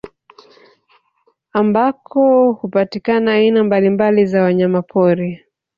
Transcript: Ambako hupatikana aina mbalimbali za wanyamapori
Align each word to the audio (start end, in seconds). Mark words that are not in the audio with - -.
Ambako 1.53 2.51
hupatikana 2.51 3.31
aina 3.33 3.63
mbalimbali 3.63 4.25
za 4.25 4.41
wanyamapori 4.43 5.43